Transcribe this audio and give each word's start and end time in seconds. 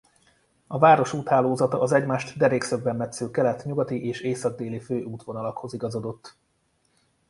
A 0.67 0.79
város 0.79 1.13
úthálózata 1.13 1.81
az 1.81 1.91
egymást 1.91 2.37
derékszögben 2.37 2.95
metsző 2.95 3.31
kelet-nyugati 3.31 4.07
és 4.07 4.21
észak-déli 4.21 4.79
főútvonalakhoz 4.79 5.73
igazodott. 5.73 6.35